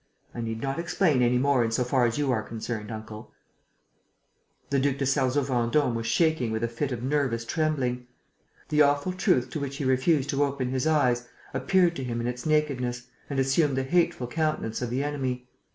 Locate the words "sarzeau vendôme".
5.05-5.93